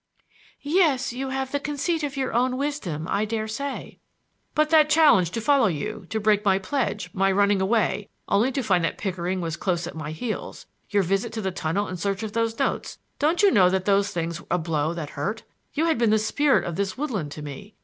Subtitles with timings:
[0.63, 3.99] "Yes; you have the conceit of your own wisdom, I dare say."
[4.55, 8.63] "But that challenge to follow you, to break my pledge; my running away, only to
[8.63, 12.23] find that Pickering was close at my heels; your visit to the tunnel in search
[12.23, 15.43] of those notes,—don't you know that those things were a blow that hurt?
[15.75, 17.75] You had been the spirit of this woodland to me.